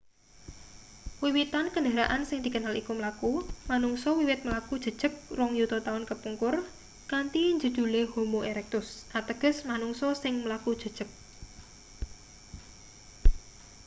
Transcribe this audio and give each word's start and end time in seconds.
wiwitan 1.23 1.65
kendharaan 1.73 2.23
sing 2.29 2.39
dikenal 2.45 2.73
iku 2.81 2.91
mlaku 2.99 3.31
manungsa 3.69 4.09
wiwit 4.17 4.41
mlaku 4.47 4.73
jejeg 4.85 5.13
rong 5.39 5.51
yuta 5.59 5.77
taun 5.87 6.03
kapungkur 6.09 6.55
kanthi 7.11 7.41
njedhule 7.57 8.01
homo 8.13 8.39
erectus 8.51 8.87
ateges 9.19 9.57
manungsa 9.69 10.07
sing 10.23 10.33
mlaku 10.45 10.71
jejeg 10.81 11.09